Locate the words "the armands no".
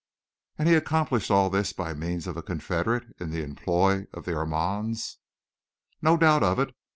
4.25-6.17